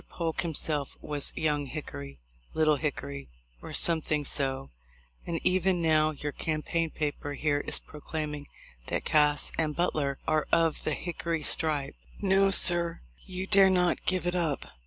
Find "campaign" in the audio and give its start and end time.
6.31-6.89